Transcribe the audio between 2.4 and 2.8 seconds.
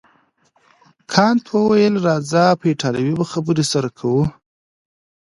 په